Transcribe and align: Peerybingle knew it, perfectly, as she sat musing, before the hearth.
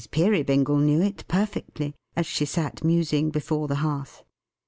Peerybingle 0.09 0.79
knew 0.79 0.99
it, 0.99 1.23
perfectly, 1.27 1.93
as 2.15 2.25
she 2.25 2.43
sat 2.43 2.83
musing, 2.83 3.29
before 3.29 3.67
the 3.67 3.75
hearth. 3.85 4.23